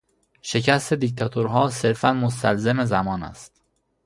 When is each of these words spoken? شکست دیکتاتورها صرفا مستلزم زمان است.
شکست 0.41 0.93
دیکتاتورها 0.93 1.69
صرفا 1.69 2.13
مستلزم 2.13 2.85
زمان 2.85 3.23
است. 3.23 3.61